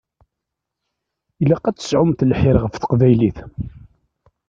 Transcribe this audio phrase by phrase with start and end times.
[1.41, 3.37] Ilaq ad tesɛumt lḥir ɣef teqbaylit.